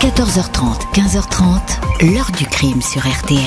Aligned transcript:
14h30, 0.00 0.94
15h30, 0.94 2.14
l'heure 2.14 2.30
du 2.30 2.46
crime 2.46 2.80
sur 2.80 3.02
RTL. 3.02 3.38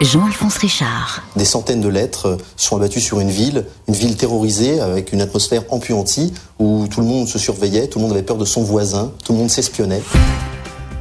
Jean-Alphonse 0.00 0.56
Richard. 0.56 1.22
Des 1.36 1.44
centaines 1.44 1.82
de 1.82 1.88
lettres 1.90 2.38
sont 2.56 2.76
abattues 2.76 3.02
sur 3.02 3.20
une 3.20 3.28
ville, 3.28 3.66
une 3.86 3.92
ville 3.94 4.16
terrorisée 4.16 4.80
avec 4.80 5.12
une 5.12 5.20
atmosphère 5.20 5.64
empuantie 5.68 6.32
où 6.58 6.86
tout 6.88 7.02
le 7.02 7.06
monde 7.06 7.28
se 7.28 7.38
surveillait, 7.38 7.88
tout 7.88 7.98
le 7.98 8.04
monde 8.04 8.12
avait 8.12 8.22
peur 8.22 8.38
de 8.38 8.46
son 8.46 8.62
voisin, 8.62 9.12
tout 9.22 9.34
le 9.34 9.38
monde 9.38 9.50
s'espionnait. 9.50 10.00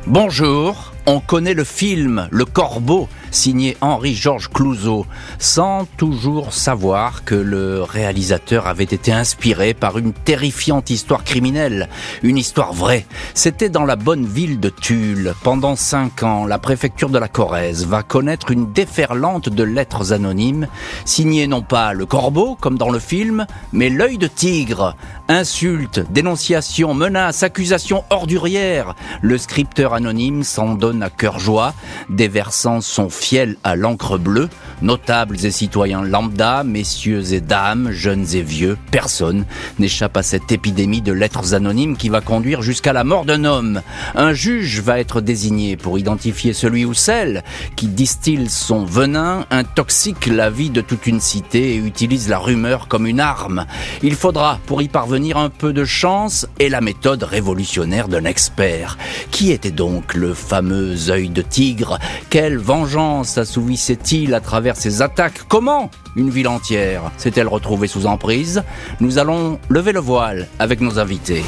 Bonjour, 0.08 0.92
on 1.06 1.22
connaît 1.22 1.54
le 1.54 1.64
film 1.64 2.28
Le 2.30 2.44
Corbeau, 2.44 3.08
signé 3.36 3.78
Henri-Georges 3.82 4.50
Clouzot, 4.50 5.06
sans 5.38 5.86
toujours 5.98 6.54
savoir 6.54 7.24
que 7.26 7.36
le 7.36 7.84
réalisateur 7.84 8.68
avait 8.68 8.84
été 8.84 9.12
inspiré 9.12 9.74
par 9.74 9.98
une 9.98 10.14
terrifiante 10.14 10.90
histoire 10.90 11.24
criminelle, 11.24 11.90
une 12.24 12.38
histoire 12.38 12.74
vraie. 12.74 13.06
C'était 13.34 13.70
dans 13.70 13.86
la 13.86 13.96
bonne 13.96 14.26
ville 14.26 14.60
de 14.60 14.70
Tulle. 14.70 15.34
Pendant 15.44 15.76
cinq 15.76 16.24
ans, 16.24 16.46
la 16.46 16.58
préfecture 16.58 17.10
de 17.10 17.20
la 17.20 17.28
Corrèze 17.28 17.86
va 17.86 18.04
connaître 18.04 18.52
une 18.52 18.72
déferlante 18.72 19.50
de 19.50 19.64
lettres 19.64 20.14
anonymes, 20.14 20.68
signées 21.04 21.48
non 21.48 21.62
pas 21.62 21.94
Le 21.94 22.06
Corbeau, 22.06 22.58
comme 22.60 22.78
dans 22.78 22.90
le 22.90 23.00
film, 23.00 23.46
mais 23.74 23.90
L'œil 23.90 24.18
de 24.18 24.28
tigre. 24.28 24.96
Insultes, 25.28 26.02
dénonciations, 26.12 26.94
menaces, 26.94 27.44
accusations 27.44 28.04
ordurières. 28.10 28.96
Le 29.22 29.38
scripteur 29.38 29.94
anonyme 29.94 30.44
s'en 30.44 30.76
donne 30.76 31.02
à 31.02 31.10
cœur 31.10 31.40
joie, 31.40 31.74
déversant 32.10 32.82
son 32.82 33.10
fiel 33.26 33.56
à 33.64 33.76
l'encre 33.76 34.20
bleue, 34.20 34.50
notables 34.84 35.44
et 35.44 35.50
citoyens 35.50 36.04
lambda, 36.04 36.64
messieurs 36.64 37.34
et 37.34 37.42
dames, 37.42 37.90
jeunes 37.90 38.28
et 38.36 38.44
vieux, 38.44 38.78
personne 38.92 39.46
n'échappe 39.80 40.16
à 40.16 40.22
cette 40.22 40.52
épidémie 40.52 41.02
de 41.02 41.12
lettres 41.12 41.56
anonymes 41.56 41.98
qui 41.98 42.10
va 42.10 42.22
conduire 42.22 42.62
jusqu'à 42.62 42.94
la 42.94 43.04
mort 43.04 43.26
d'un 43.26 43.44
homme. 43.44 43.82
Un 44.14 44.34
juge 44.34 44.80
va 44.80 45.00
être 45.00 45.22
désigné 45.22 45.76
pour 45.76 45.98
identifier 45.98 46.54
celui 46.54 46.86
ou 46.86 46.94
celle 46.94 47.44
qui 47.76 47.88
distille 47.88 48.48
son 48.48 48.86
venin, 48.86 49.48
intoxique 49.50 50.28
la 50.28 50.52
vie 50.52 50.70
de 50.70 50.82
toute 50.82 51.08
une 51.08 51.20
cité 51.20 51.74
et 51.74 51.78
utilise 51.78 52.30
la 52.30 52.38
rumeur 52.38 52.88
comme 52.88 53.08
une 53.08 53.22
arme. 53.22 53.66
Il 54.04 54.14
faudra, 54.14 54.60
pour 54.68 54.84
y 54.84 54.88
parvenir, 54.88 55.38
un 55.38 55.50
peu 55.50 55.74
de 55.74 55.84
chance 55.84 56.46
et 56.60 56.70
la 56.70 56.82
méthode 56.82 57.24
révolutionnaire 57.24 58.08
d'un 58.08 58.26
expert. 58.26 59.00
Qui 59.32 59.52
était 59.52 59.72
donc 59.72 60.14
le 60.14 60.36
fameux 60.36 61.10
œil 61.10 61.30
de 61.30 61.42
tigre? 61.42 61.98
Quelle 62.30 62.60
vengeance 62.60 63.05
assouvissait-il 63.38 64.34
à 64.34 64.40
travers 64.40 64.76
ses 64.76 65.02
attaques? 65.02 65.42
Comment 65.48 65.90
une 66.16 66.30
ville 66.30 66.48
entière 66.48 67.04
s'est-elle 67.18 67.48
retrouvée 67.48 67.88
sous 67.88 68.06
emprise? 68.06 68.64
Nous 69.00 69.18
allons 69.18 69.60
lever 69.70 69.92
le 69.92 70.00
voile 70.00 70.48
avec 70.60 70.82
nos 70.82 71.00
invités. 71.00 71.44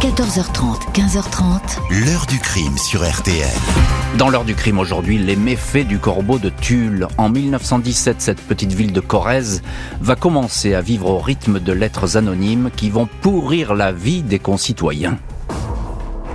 14h30, 0.00 0.92
15h30. 0.92 2.04
L'heure 2.04 2.26
du 2.26 2.38
crime 2.38 2.76
sur 2.76 3.08
RTL. 3.08 3.48
Dans 4.18 4.28
l'heure 4.28 4.44
du 4.44 4.54
crime 4.54 4.78
aujourd'hui, 4.78 5.18
les 5.18 5.36
méfaits 5.36 5.86
du 5.86 5.98
corbeau 5.98 6.38
de 6.38 6.50
Tulle. 6.50 7.08
En 7.16 7.28
1917, 7.28 8.20
cette 8.20 8.40
petite 8.40 8.72
ville 8.72 8.92
de 8.92 9.00
Corrèze 9.00 9.62
va 10.00 10.14
commencer 10.14 10.74
à 10.74 10.80
vivre 10.80 11.10
au 11.10 11.18
rythme 11.18 11.58
de 11.58 11.72
lettres 11.72 12.16
anonymes 12.16 12.70
qui 12.76 12.90
vont 12.90 13.08
pourrir 13.22 13.74
la 13.74 13.92
vie 13.92 14.22
des 14.22 14.38
concitoyens. 14.38 15.18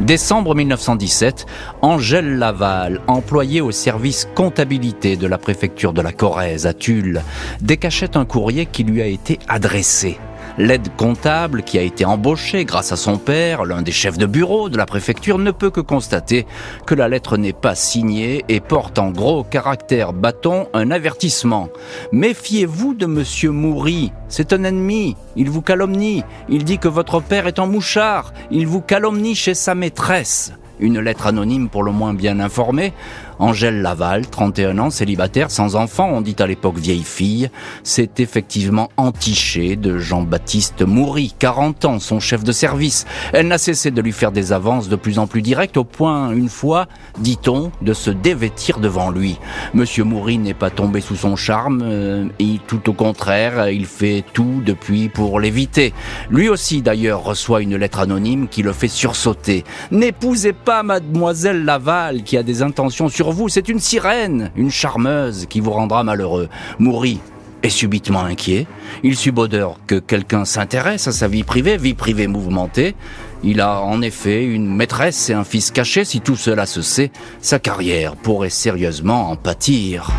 Décembre 0.01 0.55
1917, 0.55 1.45
Angèle 1.81 2.37
Laval, 2.37 3.01
employée 3.07 3.59
au 3.59 3.71
service 3.71 4.29
comptabilité 4.33 5.17
de 5.17 5.27
la 5.27 5.37
préfecture 5.37 5.91
de 5.91 6.01
la 6.01 6.13
Corrèze 6.13 6.65
à 6.65 6.73
Tulle, 6.73 7.21
décachette 7.61 8.15
un 8.15 8.23
courrier 8.23 8.65
qui 8.65 8.85
lui 8.85 9.01
a 9.01 9.07
été 9.07 9.39
adressé. 9.49 10.17
L'aide 10.59 10.89
comptable, 10.97 11.63
qui 11.63 11.79
a 11.79 11.81
été 11.81 12.03
embauchée 12.03 12.65
grâce 12.65 12.91
à 12.91 12.97
son 12.97 13.17
père, 13.17 13.63
l'un 13.63 13.81
des 13.81 13.93
chefs 13.93 14.17
de 14.17 14.25
bureau 14.25 14.67
de 14.67 14.77
la 14.77 14.85
préfecture, 14.85 15.37
ne 15.37 15.51
peut 15.51 15.69
que 15.69 15.79
constater 15.79 16.45
que 16.85 16.93
la 16.93 17.07
lettre 17.07 17.37
n'est 17.37 17.53
pas 17.53 17.75
signée 17.75 18.43
et 18.49 18.59
porte 18.59 18.99
en 18.99 19.09
gros 19.09 19.45
caractère 19.45 20.11
bâton 20.11 20.67
un 20.73 20.91
avertissement. 20.91 21.69
Méfiez-vous 22.11 22.93
de 22.93 23.05
monsieur 23.05 23.51
Moury, 23.51 24.11
c'est 24.27 24.51
un 24.51 24.65
ennemi, 24.65 25.15
il 25.37 25.49
vous 25.49 25.61
calomnie, 25.61 26.25
il 26.49 26.65
dit 26.65 26.77
que 26.77 26.89
votre 26.89 27.21
père 27.21 27.47
est 27.47 27.59
en 27.59 27.67
mouchard, 27.67 28.33
il 28.51 28.67
vous 28.67 28.81
calomnie 28.81 29.35
chez 29.35 29.53
sa 29.53 29.75
maîtresse. 29.75 30.51
Une 30.81 30.99
lettre 30.99 31.27
anonyme 31.27 31.69
pour 31.69 31.83
le 31.83 31.91
moins 31.91 32.13
bien 32.13 32.39
informée. 32.39 32.93
Angèle 33.39 33.81
Laval, 33.81 34.27
31 34.27 34.77
ans, 34.79 34.89
célibataire, 34.89 35.49
sans 35.49 35.77
enfant, 35.77 36.09
on 36.11 36.19
dit 36.19 36.35
à 36.39 36.45
l'époque 36.45 36.77
vieille 36.77 37.03
fille, 37.03 37.49
c'est 37.83 38.19
effectivement 38.19 38.89
entiché 38.97 39.77
de 39.77 39.97
Jean-Baptiste 39.97 40.81
Moury, 40.81 41.33
40 41.39 41.85
ans, 41.85 41.99
son 41.99 42.19
chef 42.19 42.43
de 42.43 42.51
service. 42.51 43.05
Elle 43.31 43.47
n'a 43.47 43.57
cessé 43.57 43.91
de 43.91 44.01
lui 44.01 44.11
faire 44.11 44.33
des 44.33 44.51
avances 44.51 44.89
de 44.89 44.97
plus 44.97 45.19
en 45.19 45.27
plus 45.27 45.41
directes, 45.41 45.77
au 45.77 45.85
point, 45.85 46.31
une 46.31 46.49
fois, 46.49 46.87
dit-on, 47.19 47.71
de 47.81 47.93
se 47.93 48.11
dévêtir 48.11 48.79
devant 48.79 49.09
lui. 49.09 49.37
Monsieur 49.73 50.03
Moury 50.03 50.37
n'est 50.37 50.53
pas 50.53 50.69
tombé 50.69 50.99
sous 50.99 51.15
son 51.15 51.37
charme, 51.37 51.81
euh, 51.81 52.25
et 52.39 52.59
tout 52.67 52.89
au 52.89 52.93
contraire, 52.93 53.69
il 53.69 53.85
fait 53.85 54.25
tout 54.33 54.61
depuis 54.65 55.07
pour 55.07 55.39
l'éviter. 55.39 55.93
Lui 56.29 56.49
aussi, 56.49 56.81
d'ailleurs, 56.81 57.23
reçoit 57.23 57.61
une 57.61 57.77
lettre 57.77 57.99
anonyme 57.99 58.49
qui 58.49 58.63
le 58.63 58.73
fait 58.73 58.89
sursauter. 58.89 59.63
N'épousez 59.91 60.51
pas 60.51 60.83
mademoiselle 60.83 61.63
Laval, 61.63 62.23
qui 62.23 62.35
a 62.35 62.43
des 62.43 62.61
intentions 62.61 63.07
sur 63.07 63.28
vous, 63.31 63.49
c'est 63.49 63.69
une 63.69 63.79
sirène, 63.79 64.51
une 64.55 64.71
charmeuse 64.71 65.45
qui 65.47 65.59
vous 65.59 65.71
rendra 65.71 66.03
malheureux. 66.03 66.49
Moury 66.79 67.19
est 67.63 67.69
subitement 67.69 68.21
inquiet. 68.21 68.67
Il 69.03 69.15
subodore 69.15 69.79
que 69.87 69.95
quelqu'un 69.95 70.45
s'intéresse 70.45 71.07
à 71.07 71.11
sa 71.11 71.27
vie 71.27 71.43
privée, 71.43 71.77
vie 71.77 71.93
privée 71.93 72.27
mouvementée. 72.27 72.95
Il 73.43 73.61
a 73.61 73.81
en 73.81 74.01
effet 74.01 74.43
une 74.43 74.73
maîtresse 74.73 75.29
et 75.29 75.33
un 75.33 75.43
fils 75.43 75.71
caché. 75.71 76.05
Si 76.05 76.21
tout 76.21 76.35
cela 76.35 76.65
se 76.65 76.81
sait, 76.81 77.11
sa 77.41 77.59
carrière 77.59 78.15
pourrait 78.15 78.49
sérieusement 78.49 79.29
en 79.29 79.35
pâtir. 79.35 80.11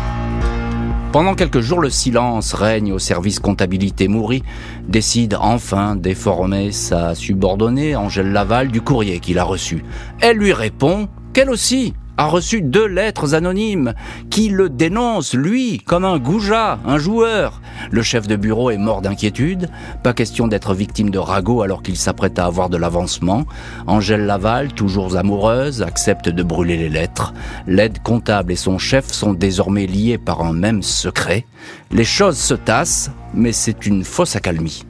Pendant 1.11 1.35
quelques 1.35 1.59
jours, 1.59 1.81
le 1.81 1.89
silence 1.89 2.53
règne 2.53 2.93
au 2.93 2.99
service 2.99 3.39
comptabilité. 3.39 4.07
Moury 4.07 4.43
décide 4.87 5.37
enfin 5.39 5.97
déformer 5.97 6.71
sa 6.71 7.15
subordonnée, 7.15 7.97
Angèle 7.97 8.31
Laval, 8.31 8.69
du 8.69 8.79
courrier 8.79 9.19
qu'il 9.19 9.37
a 9.37 9.43
reçu. 9.43 9.83
Elle 10.21 10.37
lui 10.37 10.53
répond 10.53 11.09
qu'elle 11.33 11.49
aussi 11.49 11.93
a 12.21 12.25
reçu 12.25 12.61
deux 12.61 12.85
lettres 12.85 13.33
anonymes 13.33 13.95
qui 14.29 14.49
le 14.49 14.69
dénoncent, 14.69 15.33
lui, 15.33 15.79
comme 15.79 16.05
un 16.05 16.19
goujat, 16.19 16.77
un 16.85 16.99
joueur. 16.99 17.63
Le 17.89 18.03
chef 18.03 18.27
de 18.27 18.35
bureau 18.35 18.69
est 18.69 18.77
mort 18.77 19.01
d'inquiétude. 19.01 19.69
Pas 20.03 20.13
question 20.13 20.47
d'être 20.47 20.75
victime 20.75 21.09
de 21.09 21.17
ragot 21.17 21.63
alors 21.63 21.81
qu'il 21.81 21.97
s'apprête 21.97 22.37
à 22.37 22.45
avoir 22.45 22.69
de 22.69 22.77
l'avancement. 22.77 23.47
Angèle 23.87 24.27
Laval, 24.27 24.71
toujours 24.71 25.17
amoureuse, 25.17 25.81
accepte 25.81 26.29
de 26.29 26.43
brûler 26.43 26.77
les 26.77 26.89
lettres. 26.89 27.33
L'aide 27.65 28.03
comptable 28.03 28.51
et 28.51 28.55
son 28.55 28.77
chef 28.77 29.07
sont 29.11 29.33
désormais 29.33 29.87
liés 29.87 30.19
par 30.19 30.43
un 30.43 30.53
même 30.53 30.83
secret. 30.83 31.47
Les 31.89 32.05
choses 32.05 32.37
se 32.37 32.53
tassent, 32.53 33.09
mais 33.33 33.51
c'est 33.51 33.87
une 33.87 34.03
fausse 34.03 34.35
accalmie. 34.35 34.83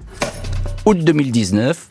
Août 0.83 0.97
2019, 0.97 1.87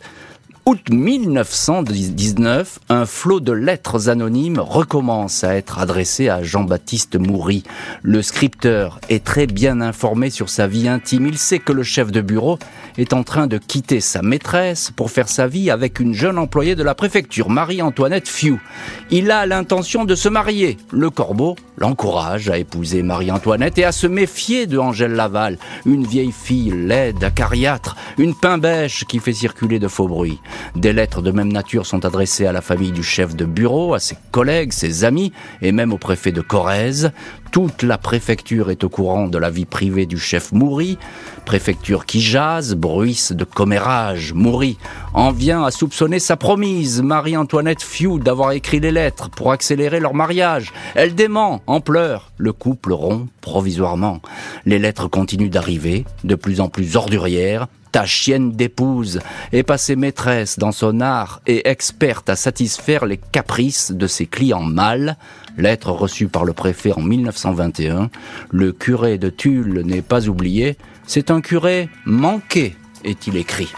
Août 0.66 0.90
1919, 0.90 2.80
un 2.90 3.06
flot 3.06 3.40
de 3.40 3.50
lettres 3.50 4.10
anonymes 4.10 4.58
recommence 4.58 5.42
à 5.42 5.54
être 5.56 5.78
adressé 5.78 6.28
à 6.28 6.42
Jean-Baptiste 6.42 7.16
Moury. 7.16 7.62
Le 8.02 8.20
scripteur 8.20 9.00
est 9.08 9.24
très 9.24 9.46
bien 9.46 9.80
informé 9.80 10.28
sur 10.28 10.50
sa 10.50 10.66
vie 10.66 10.86
intime. 10.86 11.26
Il 11.26 11.38
sait 11.38 11.60
que 11.60 11.72
le 11.72 11.82
chef 11.82 12.12
de 12.12 12.20
bureau 12.20 12.58
est 12.98 13.14
en 13.14 13.22
train 13.22 13.46
de 13.46 13.56
quitter 13.56 14.00
sa 14.00 14.20
maîtresse 14.20 14.92
pour 14.94 15.10
faire 15.10 15.30
sa 15.30 15.46
vie 15.46 15.70
avec 15.70 15.98
une 15.98 16.12
jeune 16.12 16.36
employée 16.36 16.74
de 16.74 16.82
la 16.82 16.94
préfecture, 16.94 17.48
Marie-Antoinette 17.48 18.28
Fiou. 18.28 18.60
Il 19.10 19.30
a 19.30 19.46
l'intention 19.46 20.04
de 20.04 20.14
se 20.14 20.28
marier. 20.28 20.76
Le 20.92 21.08
corbeau 21.08 21.56
l'encourage 21.80 22.50
à 22.50 22.58
épouser 22.58 23.02
Marie-Antoinette 23.02 23.78
et 23.78 23.84
à 23.84 23.92
se 23.92 24.06
méfier 24.06 24.66
de 24.66 24.78
Angèle 24.78 25.14
Laval, 25.14 25.58
une 25.86 26.06
vieille 26.06 26.32
fille 26.32 26.70
laide, 26.70 27.24
acariâtre, 27.24 27.96
une 28.18 28.34
pain-bêche 28.34 29.06
qui 29.06 29.18
fait 29.18 29.32
circuler 29.32 29.78
de 29.78 29.88
faux 29.88 30.06
bruits. 30.06 30.38
Des 30.76 30.92
lettres 30.92 31.22
de 31.22 31.30
même 31.30 31.52
nature 31.52 31.86
sont 31.86 32.04
adressées 32.04 32.46
à 32.46 32.52
la 32.52 32.60
famille 32.60 32.92
du 32.92 33.02
chef 33.02 33.36
de 33.36 33.44
bureau, 33.44 33.94
à 33.94 33.98
ses 34.00 34.16
collègues, 34.30 34.72
ses 34.72 35.04
amis 35.04 35.32
et 35.62 35.72
même 35.72 35.92
au 35.92 35.98
préfet 35.98 36.32
de 36.32 36.40
Corrèze. 36.40 37.12
Toute 37.52 37.82
la 37.82 37.98
préfecture 37.98 38.70
est 38.70 38.84
au 38.84 38.88
courant 38.88 39.26
de 39.26 39.36
la 39.36 39.50
vie 39.50 39.64
privée 39.64 40.06
du 40.06 40.18
chef 40.18 40.52
Moury, 40.52 40.98
préfecture 41.44 42.06
qui 42.06 42.20
jase, 42.20 42.76
bruisse 42.76 43.32
de 43.32 43.42
commérage. 43.42 44.32
Moury 44.34 44.78
en 45.14 45.32
vient 45.32 45.64
à 45.64 45.72
soupçonner 45.72 46.20
sa 46.20 46.36
promise, 46.36 47.02
Marie-Antoinette 47.02 47.82
Fiou, 47.82 48.20
d'avoir 48.20 48.52
écrit 48.52 48.78
les 48.78 48.92
lettres 48.92 49.30
pour 49.30 49.50
accélérer 49.50 49.98
leur 49.98 50.14
mariage. 50.14 50.72
Elle 50.94 51.16
dément, 51.16 51.60
en 51.66 51.80
pleurs. 51.80 52.30
Le 52.36 52.52
couple 52.52 52.92
rompt 52.92 53.28
provisoirement. 53.40 54.20
Les 54.64 54.78
lettres 54.78 55.08
continuent 55.08 55.50
d'arriver, 55.50 56.04
de 56.22 56.36
plus 56.36 56.60
en 56.60 56.68
plus 56.68 56.94
ordurières, 56.94 57.66
ta 57.92 58.06
chienne 58.06 58.52
d'épouse 58.52 59.20
est 59.52 59.62
passée 59.62 59.96
maîtresse 59.96 60.58
dans 60.58 60.72
son 60.72 61.00
art 61.00 61.40
et 61.46 61.68
experte 61.68 62.30
à 62.30 62.36
satisfaire 62.36 63.06
les 63.06 63.18
caprices 63.18 63.92
de 63.92 64.06
ses 64.06 64.26
clients 64.26 64.62
mâles. 64.62 65.16
Lettre 65.56 65.90
reçue 65.90 66.28
par 66.28 66.44
le 66.44 66.52
préfet 66.52 66.92
en 66.92 67.00
1921. 67.00 68.10
Le 68.50 68.72
curé 68.72 69.18
de 69.18 69.28
Tulle 69.28 69.82
n'est 69.84 70.02
pas 70.02 70.28
oublié. 70.28 70.76
C'est 71.06 71.30
un 71.30 71.40
curé 71.40 71.88
manqué, 72.04 72.76
est-il 73.04 73.36
écrit. 73.36 73.72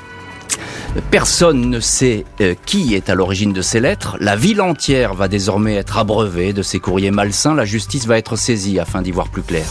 Personne 1.10 1.70
ne 1.70 1.80
sait 1.80 2.24
euh, 2.42 2.54
qui 2.66 2.94
est 2.94 3.08
à 3.08 3.14
l'origine 3.14 3.54
de 3.54 3.62
ces 3.62 3.80
lettres. 3.80 4.18
La 4.20 4.36
ville 4.36 4.60
entière 4.60 5.14
va 5.14 5.28
désormais 5.28 5.76
être 5.76 5.96
abreuvée 5.96 6.52
de 6.52 6.62
ces 6.62 6.80
courriers 6.80 7.10
malsains. 7.10 7.54
La 7.54 7.64
justice 7.64 8.06
va 8.06 8.18
être 8.18 8.36
saisie 8.36 8.78
afin 8.78 9.00
d'y 9.00 9.10
voir 9.10 9.28
plus 9.28 9.42
clair. 9.42 9.64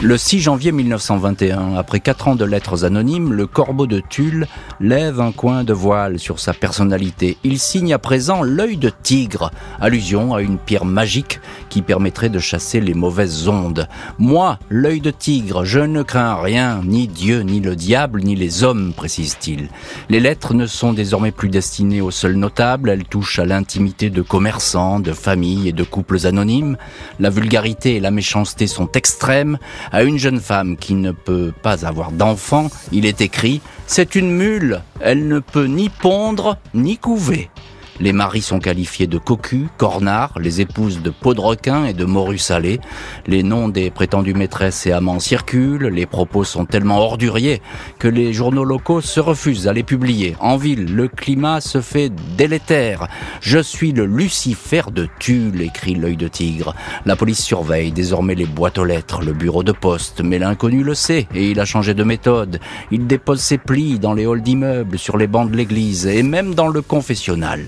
Le 0.00 0.16
6 0.16 0.38
janvier 0.38 0.70
1921, 0.70 1.74
après 1.74 1.98
quatre 1.98 2.28
ans 2.28 2.36
de 2.36 2.44
lettres 2.44 2.84
anonymes, 2.84 3.32
le 3.32 3.48
corbeau 3.48 3.88
de 3.88 3.98
Tulle 3.98 4.46
lève 4.78 5.20
un 5.20 5.32
coin 5.32 5.64
de 5.64 5.72
voile 5.72 6.20
sur 6.20 6.38
sa 6.38 6.54
personnalité. 6.54 7.36
Il 7.42 7.58
signe 7.58 7.92
à 7.92 7.98
présent 7.98 8.44
l'œil 8.44 8.76
de 8.76 8.92
tigre, 9.02 9.50
allusion 9.80 10.36
à 10.36 10.40
une 10.40 10.56
pierre 10.56 10.84
magique 10.84 11.40
qui 11.68 11.82
permettrait 11.82 12.28
de 12.28 12.38
chasser 12.38 12.80
les 12.80 12.94
mauvaises 12.94 13.48
ondes. 13.48 13.88
Moi, 14.20 14.60
l'œil 14.70 15.00
de 15.00 15.10
tigre, 15.10 15.64
je 15.64 15.80
ne 15.80 16.04
crains 16.04 16.40
rien, 16.40 16.80
ni 16.84 17.08
Dieu, 17.08 17.40
ni 17.40 17.58
le 17.58 17.74
diable, 17.74 18.22
ni 18.22 18.36
les 18.36 18.62
hommes, 18.62 18.92
précise-t-il. 18.96 19.68
Les 20.10 20.20
lettres 20.20 20.54
ne 20.54 20.66
sont 20.66 20.92
désormais 20.92 21.32
plus 21.32 21.48
destinées 21.48 22.02
aux 22.02 22.12
seuls 22.12 22.36
notables, 22.36 22.90
elles 22.90 23.04
touchent 23.04 23.40
à 23.40 23.44
l'intimité 23.44 24.10
de 24.10 24.22
commerçants, 24.22 25.00
de 25.00 25.12
familles 25.12 25.70
et 25.70 25.72
de 25.72 25.82
couples 25.82 26.24
anonymes. 26.24 26.76
La 27.18 27.30
vulgarité 27.30 27.96
et 27.96 28.00
la 28.00 28.12
méchanceté 28.12 28.68
sont 28.68 28.92
extrêmes. 28.92 29.58
À 29.90 30.02
une 30.02 30.18
jeune 30.18 30.40
femme 30.40 30.76
qui 30.76 30.94
ne 30.94 31.12
peut 31.12 31.52
pas 31.62 31.86
avoir 31.86 32.12
d'enfant, 32.12 32.68
il 32.92 33.06
est 33.06 33.20
écrit 33.20 33.60
C'est 33.86 34.14
une 34.14 34.30
mule, 34.30 34.80
elle 35.00 35.28
ne 35.28 35.38
peut 35.38 35.64
ni 35.66 35.88
pondre 35.88 36.58
ni 36.74 36.98
couver. 36.98 37.50
Les 38.00 38.12
maris 38.12 38.42
sont 38.42 38.60
qualifiés 38.60 39.08
de 39.08 39.18
cocus, 39.18 39.66
cornards, 39.76 40.38
les 40.38 40.60
épouses 40.60 41.02
de 41.02 41.10
peau 41.10 41.34
de 41.34 41.40
requin 41.40 41.84
et 41.84 41.94
de 41.94 42.04
morue 42.04 42.38
salée. 42.38 42.78
Les 43.26 43.42
noms 43.42 43.68
des 43.68 43.90
prétendues 43.90 44.34
maîtresses 44.34 44.86
et 44.86 44.92
amants 44.92 45.18
circulent, 45.18 45.88
les 45.88 46.06
propos 46.06 46.44
sont 46.44 46.64
tellement 46.64 47.00
orduriers 47.00 47.60
que 47.98 48.06
les 48.06 48.32
journaux 48.32 48.64
locaux 48.64 49.00
se 49.00 49.18
refusent 49.18 49.66
à 49.66 49.72
les 49.72 49.82
publier. 49.82 50.36
En 50.38 50.56
ville, 50.56 50.94
le 50.94 51.08
climat 51.08 51.60
se 51.60 51.80
fait 51.80 52.12
délétère. 52.36 53.08
Je 53.40 53.58
suis 53.58 53.90
le 53.90 54.06
Lucifer 54.06 54.82
de 54.92 55.08
Tulle, 55.18 55.60
écrit 55.60 55.96
l'œil 55.96 56.16
de 56.16 56.28
tigre. 56.28 56.76
La 57.04 57.16
police 57.16 57.42
surveille 57.42 57.90
désormais 57.90 58.36
les 58.36 58.46
boîtes 58.46 58.78
aux 58.78 58.84
lettres, 58.84 59.22
le 59.22 59.32
bureau 59.32 59.64
de 59.64 59.72
poste, 59.72 60.20
mais 60.22 60.38
l'inconnu 60.38 60.84
le 60.84 60.94
sait 60.94 61.26
et 61.34 61.50
il 61.50 61.58
a 61.58 61.64
changé 61.64 61.94
de 61.94 62.04
méthode. 62.04 62.60
Il 62.92 63.08
dépose 63.08 63.40
ses 63.40 63.58
plis 63.58 63.98
dans 63.98 64.14
les 64.14 64.26
halls 64.26 64.42
d'immeubles, 64.42 65.00
sur 65.00 65.16
les 65.16 65.26
bancs 65.26 65.50
de 65.50 65.56
l'église 65.56 66.06
et 66.06 66.22
même 66.22 66.54
dans 66.54 66.68
le 66.68 66.80
confessionnal. 66.80 67.66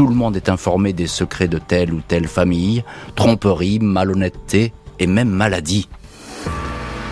Tout 0.00 0.06
le 0.06 0.14
monde 0.14 0.34
est 0.34 0.48
informé 0.48 0.94
des 0.94 1.06
secrets 1.06 1.46
de 1.46 1.58
telle 1.58 1.92
ou 1.92 2.00
telle 2.00 2.26
famille, 2.26 2.84
tromperie, 3.16 3.78
malhonnêteté 3.80 4.72
et 4.98 5.06
même 5.06 5.28
maladie. 5.28 5.90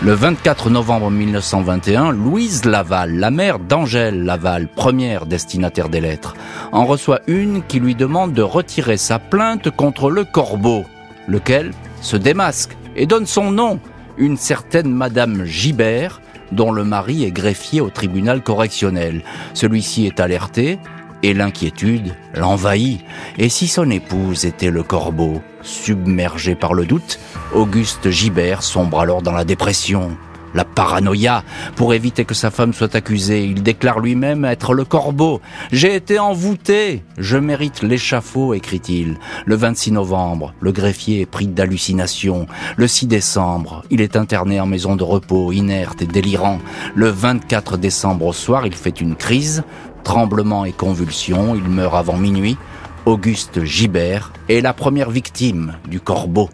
Le 0.01 0.13
24 0.13 0.71
novembre 0.71 1.11
1921, 1.11 2.11
Louise 2.13 2.65
Laval, 2.65 3.13
la 3.13 3.29
mère 3.29 3.59
d'Angèle 3.59 4.23
Laval, 4.23 4.67
première 4.75 5.27
destinataire 5.27 5.89
des 5.89 6.01
lettres, 6.01 6.33
en 6.71 6.87
reçoit 6.87 7.19
une 7.27 7.61
qui 7.61 7.79
lui 7.79 7.93
demande 7.93 8.33
de 8.33 8.41
retirer 8.41 8.97
sa 8.97 9.19
plainte 9.19 9.69
contre 9.69 10.09
le 10.09 10.23
corbeau, 10.23 10.83
lequel 11.27 11.73
se 12.01 12.17
démasque 12.17 12.75
et 12.95 13.05
donne 13.05 13.27
son 13.27 13.51
nom, 13.51 13.79
une 14.17 14.37
certaine 14.37 14.91
Madame 14.91 15.45
Gibert, 15.45 16.21
dont 16.51 16.71
le 16.71 16.83
mari 16.83 17.23
est 17.23 17.29
greffier 17.29 17.81
au 17.81 17.91
tribunal 17.91 18.41
correctionnel. 18.41 19.23
Celui-ci 19.53 20.07
est 20.07 20.19
alerté, 20.19 20.79
et 21.23 21.33
l'inquiétude 21.33 22.15
l'envahit. 22.35 23.01
Et 23.37 23.49
si 23.49 23.67
son 23.67 23.89
épouse 23.89 24.45
était 24.45 24.71
le 24.71 24.83
corbeau, 24.83 25.41
submergé 25.61 26.55
par 26.55 26.73
le 26.73 26.85
doute, 26.85 27.19
Auguste 27.53 28.09
Gibert 28.09 28.63
sombre 28.63 28.99
alors 28.99 29.21
dans 29.21 29.33
la 29.33 29.45
dépression, 29.45 30.17
la 30.53 30.65
paranoïa. 30.65 31.43
Pour 31.75 31.93
éviter 31.93 32.25
que 32.25 32.33
sa 32.33 32.51
femme 32.51 32.73
soit 32.73 32.95
accusée, 32.95 33.45
il 33.45 33.63
déclare 33.63 33.99
lui-même 33.99 34.45
être 34.45 34.73
le 34.73 34.85
corbeau. 34.85 35.41
J'ai 35.71 35.95
été 35.95 36.19
envoûté, 36.19 37.03
je 37.17 37.37
mérite 37.37 37.83
l'échafaud, 37.83 38.53
écrit-il. 38.53 39.17
Le 39.45 39.55
26 39.55 39.91
novembre, 39.91 40.53
le 40.59 40.71
greffier 40.71 41.21
est 41.21 41.25
pris 41.25 41.47
d'hallucination. 41.47 42.47
Le 42.77 42.87
6 42.87 43.07
décembre, 43.07 43.83
il 43.89 44.01
est 44.01 44.15
interné 44.15 44.59
en 44.59 44.65
maison 44.65 44.95
de 44.95 45.03
repos, 45.03 45.51
inerte 45.51 46.01
et 46.01 46.07
délirant. 46.07 46.59
Le 46.95 47.09
24 47.09 47.77
décembre 47.77 48.27
au 48.27 48.33
soir, 48.33 48.65
il 48.65 48.73
fait 48.73 49.01
une 49.01 49.15
crise 49.15 49.63
tremblements 50.03 50.65
et 50.65 50.71
convulsions, 50.71 51.55
il 51.55 51.63
meurt 51.63 51.95
avant 51.95 52.17
minuit. 52.17 52.57
Auguste 53.05 53.63
Gibert 53.63 54.33
est 54.49 54.61
la 54.61 54.73
première 54.73 55.09
victime 55.09 55.75
du 55.87 55.99
corbeau. 55.99 56.49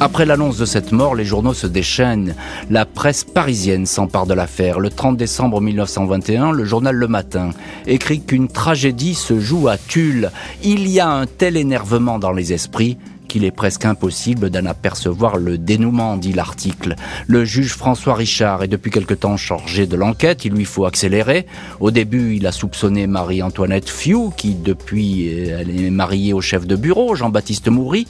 Après 0.00 0.26
l'annonce 0.26 0.58
de 0.58 0.64
cette 0.64 0.90
mort, 0.90 1.14
les 1.14 1.24
journaux 1.24 1.54
se 1.54 1.68
déchaînent. 1.68 2.34
La 2.70 2.84
presse 2.84 3.22
parisienne 3.22 3.86
s'empare 3.86 4.26
de 4.26 4.34
l'affaire. 4.34 4.80
Le 4.80 4.90
30 4.90 5.16
décembre 5.16 5.60
1921, 5.60 6.50
le 6.50 6.64
journal 6.64 6.96
Le 6.96 7.06
Matin 7.06 7.50
écrit 7.86 8.20
qu'une 8.20 8.48
tragédie 8.48 9.14
se 9.14 9.38
joue 9.38 9.68
à 9.68 9.78
Tulle. 9.78 10.32
Il 10.64 10.88
y 10.88 10.98
a 10.98 11.08
un 11.08 11.26
tel 11.26 11.56
énervement 11.56 12.18
dans 12.18 12.32
les 12.32 12.52
esprits 12.52 12.98
qu'il 13.32 13.44
est 13.44 13.50
presque 13.50 13.86
impossible 13.86 14.50
d'en 14.50 14.66
apercevoir 14.66 15.38
le 15.38 15.56
dénouement, 15.56 16.18
dit 16.18 16.34
l'article. 16.34 16.96
Le 17.26 17.46
juge 17.46 17.72
François 17.72 18.14
Richard 18.14 18.62
est 18.62 18.68
depuis 18.68 18.90
quelque 18.90 19.14
temps 19.14 19.38
chargé 19.38 19.86
de 19.86 19.96
l'enquête, 19.96 20.44
il 20.44 20.52
lui 20.52 20.66
faut 20.66 20.84
accélérer. 20.84 21.46
Au 21.80 21.90
début, 21.90 22.36
il 22.36 22.46
a 22.46 22.52
soupçonné 22.52 23.06
Marie-Antoinette 23.06 23.88
Fiou, 23.88 24.34
qui 24.36 24.54
depuis 24.54 25.28
elle 25.28 25.70
est 25.70 25.88
mariée 25.88 26.34
au 26.34 26.42
chef 26.42 26.66
de 26.66 26.76
bureau, 26.76 27.14
Jean-Baptiste 27.14 27.68
Moury, 27.68 28.06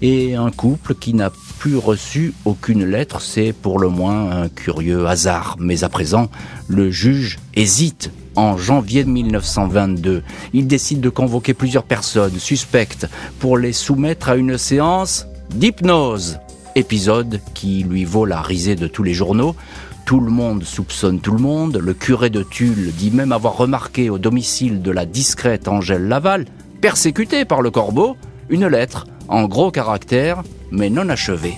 et 0.00 0.34
un 0.34 0.50
couple 0.50 0.94
qui 0.94 1.12
n'a 1.12 1.30
plus 1.58 1.76
reçu 1.76 2.32
aucune 2.46 2.86
lettre, 2.86 3.20
c'est 3.20 3.52
pour 3.52 3.78
le 3.78 3.90
moins 3.90 4.30
un 4.30 4.48
curieux 4.48 5.06
hasard. 5.06 5.56
Mais 5.60 5.84
à 5.84 5.90
présent, 5.90 6.30
le 6.68 6.90
juge 6.90 7.38
hésite 7.54 8.10
en 8.38 8.56
janvier 8.56 9.04
1922. 9.04 10.22
Il 10.52 10.68
décide 10.68 11.00
de 11.00 11.08
convoquer 11.08 11.54
plusieurs 11.54 11.82
personnes 11.82 12.38
suspectes 12.38 13.08
pour 13.40 13.58
les 13.58 13.72
soumettre 13.72 14.28
à 14.28 14.36
une 14.36 14.56
séance 14.56 15.26
d'hypnose. 15.50 16.38
Épisode 16.76 17.40
qui 17.54 17.82
lui 17.82 18.04
vaut 18.04 18.26
la 18.26 18.40
risée 18.40 18.76
de 18.76 18.86
tous 18.86 19.02
les 19.02 19.12
journaux. 19.12 19.56
Tout 20.04 20.20
le 20.20 20.30
monde 20.30 20.62
soupçonne 20.62 21.20
tout 21.20 21.32
le 21.32 21.42
monde. 21.42 21.78
Le 21.78 21.94
curé 21.94 22.30
de 22.30 22.44
Tulle 22.44 22.92
dit 22.92 23.10
même 23.10 23.32
avoir 23.32 23.56
remarqué 23.56 24.08
au 24.08 24.18
domicile 24.18 24.82
de 24.82 24.92
la 24.92 25.04
discrète 25.04 25.66
Angèle 25.66 26.06
Laval, 26.06 26.44
persécutée 26.80 27.44
par 27.44 27.60
le 27.60 27.72
corbeau, 27.72 28.16
une 28.50 28.68
lettre 28.68 29.06
en 29.26 29.46
gros 29.46 29.72
caractères 29.72 30.44
mais 30.70 30.90
non 30.90 31.08
achevée. 31.08 31.56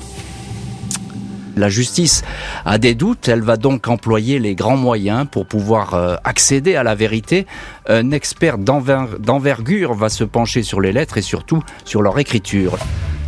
La 1.60 1.68
justice 1.68 2.22
a 2.64 2.78
des 2.78 2.94
doutes, 2.94 3.28
elle 3.28 3.42
va 3.42 3.58
donc 3.58 3.86
employer 3.86 4.38
les 4.38 4.54
grands 4.54 4.78
moyens 4.78 5.26
pour 5.30 5.44
pouvoir 5.44 5.92
euh, 5.92 6.16
accéder 6.24 6.74
à 6.74 6.82
la 6.82 6.94
vérité. 6.94 7.46
Un 7.86 8.12
expert 8.12 8.56
d'envergure 8.56 9.92
va 9.92 10.08
se 10.08 10.24
pencher 10.24 10.62
sur 10.62 10.80
les 10.80 10.90
lettres 10.90 11.18
et 11.18 11.22
surtout 11.22 11.62
sur 11.84 12.00
leur 12.00 12.18
écriture. 12.18 12.78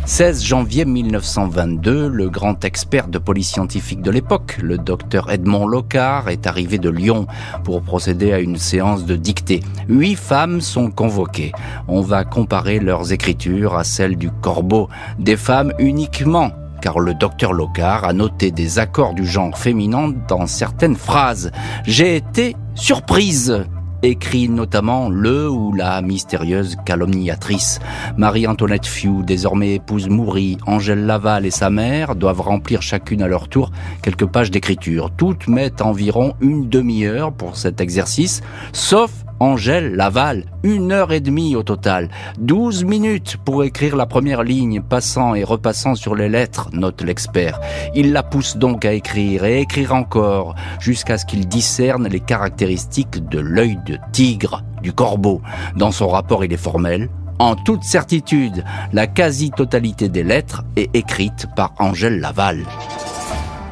16 0.05 0.43
janvier 0.43 0.83
1922, 0.83 2.07
le 2.07 2.29
grand 2.29 2.65
expert 2.65 3.07
de 3.07 3.19
police 3.19 3.51
scientifique 3.51 4.01
de 4.01 4.09
l'époque, 4.09 4.57
le 4.61 4.79
docteur 4.79 5.31
Edmond 5.31 5.67
Locard, 5.67 6.27
est 6.27 6.47
arrivé 6.47 6.79
de 6.79 6.89
Lyon 6.89 7.27
pour 7.63 7.83
procéder 7.83 8.33
à 8.33 8.39
une 8.39 8.57
séance 8.57 9.05
de 9.05 9.15
dictée. 9.15 9.61
Huit 9.87 10.15
femmes 10.15 10.59
sont 10.59 10.89
convoquées. 10.89 11.51
On 11.87 12.01
va 12.01 12.23
comparer 12.23 12.79
leurs 12.79 13.13
écritures 13.13 13.75
à 13.75 13.83
celles 13.83 14.17
du 14.17 14.31
corbeau, 14.31 14.89
des 15.19 15.37
femmes 15.37 15.71
uniquement 15.77 16.51
car 16.83 16.99
le 16.99 17.13
docteur 17.13 17.53
Locard 17.53 18.03
a 18.03 18.11
noté 18.11 18.51
des 18.51 18.77
accords 18.77 19.13
du 19.13 19.25
genre 19.25 19.57
féminin 19.57 20.13
dans 20.27 20.47
certaines 20.47 20.97
phrases. 20.97 21.49
J'ai 21.85 22.17
été 22.17 22.57
surprise 22.75 23.63
écrit 24.01 24.49
notamment 24.49 25.07
le 25.07 25.49
ou 25.49 25.71
la 25.71 26.01
mystérieuse 26.01 26.75
calomniatrice. 26.85 27.79
Marie-Antoinette 28.17 28.85
Fiou, 28.85 29.23
désormais 29.23 29.75
épouse 29.75 30.09
Moury, 30.09 30.57
Angèle 30.67 31.05
Laval 31.05 31.45
et 31.45 31.51
sa 31.51 31.69
mère 31.69 32.17
doivent 32.17 32.41
remplir 32.41 32.81
chacune 32.81 33.21
à 33.21 33.29
leur 33.29 33.47
tour 33.47 33.71
quelques 34.01 34.25
pages 34.25 34.51
d'écriture. 34.51 35.09
Toutes 35.15 35.47
mettent 35.47 35.81
environ 35.81 36.33
une 36.41 36.67
demi-heure 36.67 37.31
pour 37.31 37.55
cet 37.55 37.79
exercice, 37.79 38.41
sauf 38.73 39.09
Angèle 39.43 39.95
Laval, 39.95 40.45
une 40.63 40.93
heure 40.93 41.11
et 41.11 41.19
demie 41.19 41.57
au 41.57 41.63
total, 41.63 42.07
douze 42.37 42.85
minutes 42.85 43.35
pour 43.43 43.65
écrire 43.65 43.97
la 43.97 44.05
première 44.05 44.41
ligne, 44.41 44.81
passant 44.81 45.35
et 45.35 45.43
repassant 45.43 45.95
sur 45.95 46.15
les 46.15 46.29
lettres, 46.29 46.69
note 46.71 47.01
l'expert. 47.01 47.59
Il 47.93 48.13
la 48.13 48.23
pousse 48.23 48.55
donc 48.55 48.85
à 48.85 48.93
écrire 48.93 49.43
et 49.43 49.59
écrire 49.59 49.93
encore, 49.93 50.55
jusqu'à 50.79 51.17
ce 51.17 51.25
qu'il 51.25 51.45
discerne 51.45 52.07
les 52.07 52.21
caractéristiques 52.21 53.27
de 53.27 53.39
l'œil 53.39 53.77
de 53.85 53.97
tigre, 54.13 54.63
du 54.81 54.93
corbeau. 54.93 55.41
Dans 55.75 55.91
son 55.91 56.07
rapport, 56.07 56.45
il 56.45 56.53
est 56.53 56.57
formel, 56.57 57.09
en 57.37 57.57
toute 57.57 57.83
certitude, 57.83 58.63
la 58.93 59.07
quasi-totalité 59.07 60.07
des 60.07 60.23
lettres 60.23 60.63
est 60.77 60.95
écrite 60.95 61.47
par 61.53 61.73
Angèle 61.79 62.21
Laval. 62.21 62.63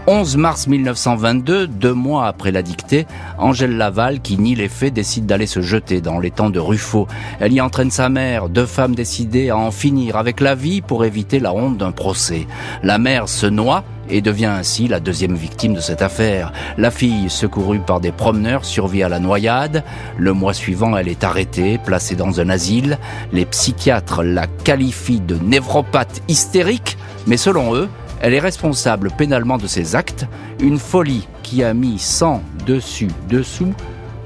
11 0.07 0.37
mars 0.37 0.65
1922, 0.65 1.67
deux 1.67 1.93
mois 1.93 2.25
après 2.25 2.51
la 2.51 2.63
dictée, 2.63 3.05
Angèle 3.37 3.77
Laval, 3.77 4.19
qui 4.19 4.37
nie 4.39 4.55
les 4.55 4.67
faits, 4.67 4.93
décide 4.93 5.27
d'aller 5.27 5.45
se 5.45 5.61
jeter 5.61 6.01
dans 6.01 6.19
les 6.19 6.31
temps 6.31 6.49
de 6.49 6.59
Ruffo. 6.59 7.07
Elle 7.39 7.53
y 7.53 7.61
entraîne 7.61 7.91
sa 7.91 8.09
mère, 8.09 8.49
deux 8.49 8.65
femmes 8.65 8.95
décidées 8.95 9.51
à 9.51 9.57
en 9.57 9.69
finir 9.69 10.15
avec 10.15 10.39
la 10.39 10.55
vie 10.55 10.81
pour 10.81 11.05
éviter 11.05 11.39
la 11.39 11.53
honte 11.53 11.77
d'un 11.77 11.91
procès. 11.91 12.47
La 12.81 12.97
mère 12.97 13.29
se 13.29 13.45
noie 13.45 13.83
et 14.09 14.21
devient 14.21 14.47
ainsi 14.47 14.87
la 14.87 14.99
deuxième 14.99 15.35
victime 15.35 15.75
de 15.75 15.79
cette 15.79 16.01
affaire. 16.01 16.51
La 16.79 16.89
fille, 16.89 17.29
secourue 17.29 17.79
par 17.79 17.99
des 17.99 18.11
promeneurs, 18.11 18.65
survit 18.65 19.03
à 19.03 19.09
la 19.09 19.19
noyade. 19.19 19.83
Le 20.17 20.33
mois 20.33 20.55
suivant, 20.55 20.97
elle 20.97 21.09
est 21.09 21.23
arrêtée, 21.23 21.77
placée 21.77 22.15
dans 22.15 22.41
un 22.41 22.49
asile. 22.49 22.97
Les 23.31 23.45
psychiatres 23.45 24.23
la 24.23 24.47
qualifient 24.47 25.21
de 25.21 25.35
névropathe 25.35 26.23
hystérique, 26.27 26.97
mais 27.27 27.37
selon 27.37 27.75
eux, 27.75 27.87
elle 28.21 28.33
est 28.35 28.39
responsable 28.39 29.09
pénalement 29.17 29.57
de 29.57 29.67
ses 29.67 29.95
actes, 29.95 30.25
une 30.61 30.77
folie 30.77 31.27
qui 31.43 31.63
a 31.63 31.73
mis 31.73 31.99
sans 31.99 32.43
dessus 32.65 33.09
dessous 33.27 33.73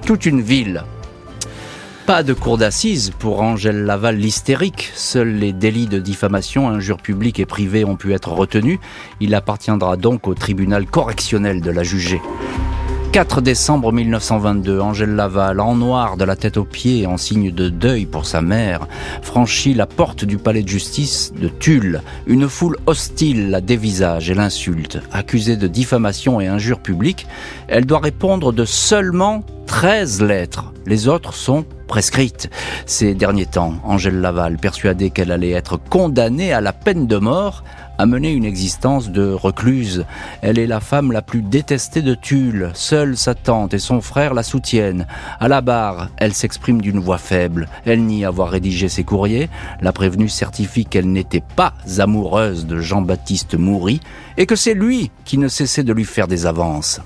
toute 0.05 0.25
une 0.25 0.41
ville. 0.41 0.83
Pas 2.05 2.21
de 2.21 2.33
cour 2.33 2.59
d'assises 2.59 3.11
pour 3.17 3.41
Angèle 3.41 3.85
Laval 3.85 4.17
l'hystérique. 4.17 4.91
Seuls 4.93 5.33
les 5.33 5.53
délits 5.53 5.87
de 5.87 5.97
diffamation, 5.97 6.69
injures 6.69 7.01
publiques 7.01 7.39
et 7.39 7.47
privées 7.47 7.83
ont 7.83 7.95
pu 7.95 8.13
être 8.13 8.31
retenus. 8.31 8.77
Il 9.21 9.33
appartiendra 9.33 9.97
donc 9.97 10.27
au 10.27 10.35
tribunal 10.35 10.85
correctionnel 10.85 11.61
de 11.61 11.71
la 11.71 11.81
juger. 11.81 12.21
4 13.15 13.39
décembre 13.39 13.93
1922, 13.93 14.81
Angèle 14.81 15.15
Laval, 15.15 15.61
en 15.61 15.77
noir 15.77 16.17
de 16.17 16.25
la 16.25 16.35
tête 16.35 16.57
aux 16.57 16.65
pieds, 16.65 17.07
en 17.07 17.15
signe 17.15 17.49
de 17.49 17.69
deuil 17.69 18.05
pour 18.05 18.25
sa 18.25 18.41
mère, 18.41 18.89
franchit 19.21 19.73
la 19.73 19.85
porte 19.85 20.25
du 20.25 20.37
palais 20.37 20.63
de 20.63 20.67
justice 20.67 21.31
de 21.33 21.47
Tulle. 21.47 22.01
Une 22.27 22.49
foule 22.49 22.75
hostile 22.87 23.51
la 23.51 23.61
dévisage 23.61 24.29
et 24.29 24.33
l'insulte. 24.33 24.99
Accusée 25.13 25.55
de 25.55 25.67
diffamation 25.67 26.41
et 26.41 26.47
injure 26.47 26.81
publique, 26.81 27.25
elle 27.69 27.85
doit 27.85 27.99
répondre 27.99 28.51
de 28.51 28.65
seulement 28.65 29.45
13 29.67 30.21
lettres. 30.21 30.73
Les 30.85 31.07
autres 31.07 31.33
sont 31.33 31.63
prescrites. 31.87 32.49
Ces 32.85 33.13
derniers 33.13 33.45
temps, 33.45 33.75
Angèle 33.85 34.19
Laval, 34.19 34.57
persuadée 34.57 35.09
qu'elle 35.09 35.31
allait 35.31 35.51
être 35.51 35.77
condamnée 35.77 36.51
à 36.51 36.59
la 36.59 36.73
peine 36.73 37.07
de 37.07 37.15
mort, 37.15 37.63
a 37.97 38.05
mené 38.05 38.31
une 38.31 38.45
existence 38.45 39.09
de 39.09 39.31
recluse. 39.31 40.05
Elle 40.41 40.59
est 40.59 40.67
la 40.67 40.79
femme 40.79 41.11
la 41.11 41.21
plus 41.21 41.41
détestée 41.41 42.01
de 42.01 42.15
Tulle. 42.15 42.71
Seule 42.73 43.17
sa 43.17 43.35
tante 43.35 43.73
et 43.73 43.79
son 43.79 44.01
frère 44.01 44.33
la 44.33 44.43
soutiennent. 44.43 45.07
À 45.39 45.47
la 45.47 45.61
barre, 45.61 46.09
elle 46.17 46.33
s'exprime 46.33 46.81
d'une 46.81 46.99
voix 46.99 47.17
faible. 47.17 47.67
Elle 47.85 48.05
nie 48.05 48.25
avoir 48.25 48.49
rédigé 48.49 48.89
ses 48.89 49.03
courriers. 49.03 49.49
La 49.81 49.93
prévenue 49.93 50.29
certifie 50.29 50.85
qu'elle 50.85 51.11
n'était 51.11 51.43
pas 51.55 51.73
amoureuse 51.99 52.65
de 52.65 52.79
Jean-Baptiste 52.79 53.55
Moury 53.55 53.99
et 54.37 54.45
que 54.45 54.55
c'est 54.55 54.73
lui 54.73 55.11
qui 55.23 55.37
ne 55.37 55.47
cessait 55.47 55.83
de 55.83 55.93
lui 55.93 56.05
faire 56.05 56.27
des 56.27 56.45
avances. 56.45 57.01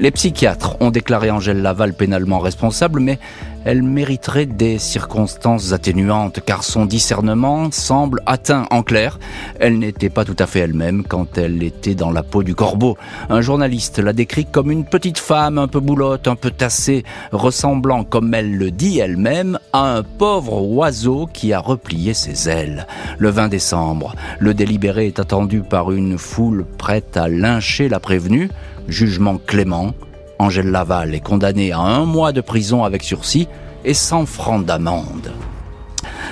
Les 0.00 0.12
psychiatres 0.12 0.76
ont 0.78 0.92
déclaré 0.92 1.28
Angèle 1.28 1.60
Laval 1.60 1.92
pénalement 1.92 2.38
responsable, 2.38 3.00
mais 3.00 3.18
elle 3.64 3.82
mériterait 3.82 4.46
des 4.46 4.78
circonstances 4.78 5.72
atténuantes, 5.72 6.38
car 6.46 6.62
son 6.62 6.86
discernement 6.86 7.72
semble 7.72 8.22
atteint. 8.24 8.66
En 8.70 8.84
clair, 8.84 9.18
elle 9.58 9.80
n'était 9.80 10.08
pas 10.08 10.24
tout 10.24 10.36
à 10.38 10.46
fait 10.46 10.60
elle-même 10.60 11.02
quand 11.02 11.36
elle 11.36 11.64
était 11.64 11.96
dans 11.96 12.12
la 12.12 12.22
peau 12.22 12.44
du 12.44 12.54
corbeau. 12.54 12.96
Un 13.28 13.40
journaliste 13.40 13.98
l'a 13.98 14.12
décrit 14.12 14.46
comme 14.46 14.70
une 14.70 14.84
petite 14.84 15.18
femme 15.18 15.58
un 15.58 15.66
peu 15.66 15.80
boulotte, 15.80 16.28
un 16.28 16.36
peu 16.36 16.52
tassée, 16.52 17.02
ressemblant, 17.32 18.04
comme 18.04 18.32
elle 18.34 18.56
le 18.56 18.70
dit 18.70 19.00
elle-même, 19.00 19.58
à 19.72 19.96
un 19.96 20.04
pauvre 20.04 20.62
oiseau 20.62 21.28
qui 21.32 21.52
a 21.52 21.58
replié 21.58 22.14
ses 22.14 22.48
ailes. 22.48 22.86
Le 23.18 23.30
20 23.30 23.48
décembre, 23.48 24.14
le 24.38 24.54
délibéré 24.54 25.08
est 25.08 25.18
attendu 25.18 25.62
par 25.62 25.90
une 25.90 26.18
foule 26.18 26.64
prête 26.78 27.16
à 27.16 27.26
lyncher 27.26 27.88
la 27.88 27.98
prévenue. 27.98 28.48
Jugement 28.88 29.38
clément, 29.38 29.94
Angèle 30.38 30.70
Laval 30.70 31.14
est 31.14 31.20
condamnée 31.20 31.72
à 31.72 31.78
un 31.78 32.04
mois 32.04 32.32
de 32.32 32.40
prison 32.40 32.84
avec 32.84 33.02
sursis 33.02 33.46
et 33.84 33.94
100 33.94 34.26
francs 34.26 34.64
d'amende. 34.64 35.32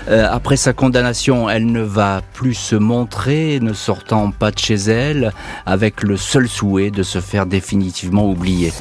Euh, 0.08 0.26
après 0.30 0.56
sa 0.56 0.72
condamnation, 0.72 1.50
elle 1.50 1.66
ne 1.66 1.82
va 1.82 2.22
plus 2.32 2.54
se 2.54 2.76
montrer, 2.76 3.58
ne 3.60 3.72
sortant 3.72 4.30
pas 4.30 4.52
de 4.52 4.58
chez 4.58 4.74
elle, 4.74 5.32
avec 5.66 6.02
le 6.02 6.16
seul 6.16 6.48
souhait 6.48 6.90
de 6.90 7.02
se 7.02 7.20
faire 7.20 7.44
définitivement 7.46 8.28
oublier. 8.30 8.72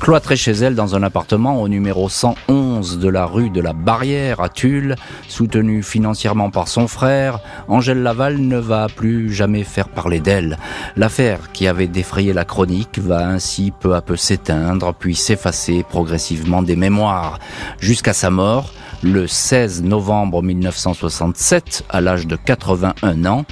Cloîtrée 0.00 0.36
chez 0.36 0.52
elle 0.52 0.74
dans 0.74 0.96
un 0.96 1.02
appartement 1.02 1.60
au 1.60 1.68
numéro 1.68 2.08
111 2.08 2.98
de 2.98 3.08
la 3.10 3.26
rue 3.26 3.50
de 3.50 3.60
la 3.60 3.74
Barrière 3.74 4.40
à 4.40 4.48
Tulle, 4.48 4.96
soutenue 5.28 5.82
financièrement 5.82 6.48
par 6.48 6.68
son 6.68 6.88
frère, 6.88 7.40
Angèle 7.68 8.02
Laval 8.02 8.38
ne 8.38 8.56
va 8.56 8.86
plus 8.88 9.30
jamais 9.30 9.62
faire 9.62 9.90
parler 9.90 10.20
d'elle. 10.20 10.58
L'affaire 10.96 11.52
qui 11.52 11.68
avait 11.68 11.86
défrayé 11.86 12.32
la 12.32 12.46
chronique 12.46 12.98
va 12.98 13.28
ainsi 13.28 13.74
peu 13.78 13.94
à 13.94 14.00
peu 14.00 14.16
s'éteindre, 14.16 14.94
puis 14.94 15.14
s'effacer 15.14 15.84
progressivement 15.86 16.62
des 16.62 16.76
mémoires, 16.76 17.38
jusqu'à 17.78 18.14
sa 18.14 18.30
mort, 18.30 18.72
le 19.02 19.26
16 19.26 19.82
novembre 19.82 20.42
1967, 20.42 21.84
à 21.90 22.00
l'âge 22.00 22.26
de 22.26 22.36
81 22.36 23.26
ans, 23.26 23.44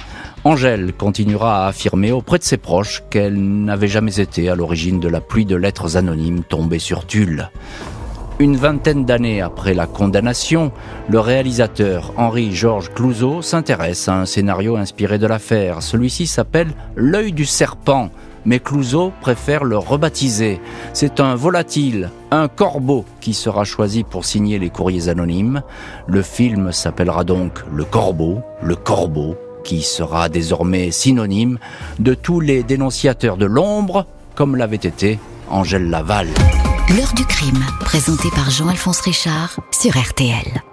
Angèle 0.45 0.93
continuera 0.93 1.65
à 1.65 1.67
affirmer 1.67 2.13
auprès 2.13 2.37
de 2.37 2.43
ses 2.43 2.55
proches 2.55 3.03
qu'elle 3.09 3.35
n'avait 3.35 3.89
jamais 3.89 4.21
été 4.21 4.49
à 4.49 4.55
l'origine 4.55 5.01
de 5.01 5.09
la 5.09 5.19
pluie 5.19 5.45
de 5.45 5.57
lettres 5.57 5.97
anonymes 5.97 6.43
tombées 6.43 6.79
sur 6.79 7.05
Tulle. 7.05 7.49
Une 8.39 8.55
vingtaine 8.55 9.03
d'années 9.03 9.41
après 9.41 9.73
la 9.73 9.85
condamnation, 9.85 10.71
le 11.09 11.19
réalisateur 11.19 12.13
Henri-Georges 12.15 12.89
Clouzot 12.93 13.41
s'intéresse 13.41 14.07
à 14.07 14.15
un 14.15 14.25
scénario 14.25 14.77
inspiré 14.77 15.17
de 15.17 15.27
l'affaire. 15.27 15.83
Celui-ci 15.83 16.25
s'appelle 16.25 16.71
L'œil 16.95 17.33
du 17.33 17.45
serpent, 17.45 18.09
mais 18.45 18.59
Clouzot 18.59 19.11
préfère 19.19 19.65
le 19.65 19.77
rebaptiser. 19.77 20.61
C'est 20.93 21.19
un 21.19 21.35
volatile, 21.35 22.11
un 22.31 22.47
corbeau 22.47 23.03
qui 23.19 23.33
sera 23.33 23.65
choisi 23.65 24.05
pour 24.05 24.23
signer 24.23 24.57
les 24.57 24.69
courriers 24.69 25.09
anonymes. 25.09 25.63
Le 26.07 26.21
film 26.21 26.71
s'appellera 26.71 27.25
donc 27.25 27.59
Le 27.73 27.83
Corbeau, 27.83 28.39
Le 28.63 28.77
Corbeau, 28.77 29.35
qui 29.69 29.83
sera 29.83 30.29
désormais 30.29 30.89
synonyme 30.89 31.59
de 31.99 32.15
tous 32.15 32.39
les 32.39 32.63
dénonciateurs 32.63 33.37
de 33.37 33.45
l'ombre, 33.45 34.07
comme 34.33 34.55
l'avait 34.55 34.77
été 34.77 35.19
Angèle 35.47 35.91
Laval. 35.91 36.27
L'heure 36.97 37.13
du 37.15 37.23
crime, 37.23 37.63
présenté 37.81 38.29
par 38.31 38.49
Jean-Alphonse 38.49 39.01
Richard 39.01 39.59
sur 39.71 39.95
RTL. 39.95 40.63